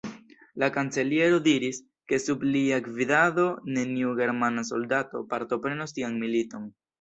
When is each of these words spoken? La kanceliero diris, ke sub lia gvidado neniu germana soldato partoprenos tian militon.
La 0.61 0.67
kanceliero 0.75 1.41
diris, 1.47 1.77
ke 2.13 2.19
sub 2.23 2.45
lia 2.55 2.79
gvidado 2.87 3.45
neniu 3.77 4.15
germana 4.23 4.65
soldato 4.71 5.23
partoprenos 5.35 5.95
tian 6.01 6.19
militon. 6.25 6.67